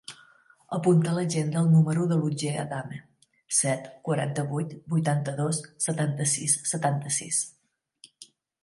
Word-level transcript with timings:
Apunta 0.77 1.09
a 1.09 1.17
l'agenda 1.17 1.59
el 1.61 1.69
número 1.73 2.07
de 2.11 2.17
l'Otger 2.21 2.53
Adame: 2.63 2.99
set, 3.59 3.87
quaranta-vuit, 4.09 4.75
vuitanta-dos, 4.97 5.63
setanta-sis, 5.89 6.59
setanta-sis. 6.75 7.47